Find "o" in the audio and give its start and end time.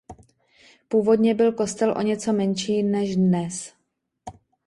1.97-2.01